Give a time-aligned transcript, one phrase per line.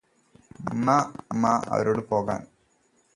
[0.59, 0.87] മമ്മ
[1.27, 1.45] മമ്മ
[1.67, 2.47] അവരോട് പോകാന്